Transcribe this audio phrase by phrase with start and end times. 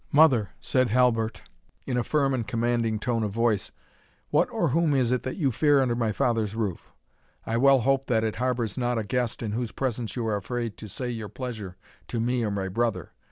[0.11, 1.43] "Mother!" said Halbert,
[1.85, 3.71] in a firm and commanding tone of voice,
[4.31, 6.91] "what or whom is it that you fear under my father's roof?
[7.45, 10.75] I well hope that it harbours not a guest in whose presence you are afraid
[10.77, 11.77] to say your pleasure
[12.07, 13.11] to me or my brother?